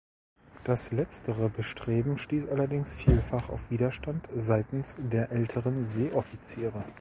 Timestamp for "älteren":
5.29-5.85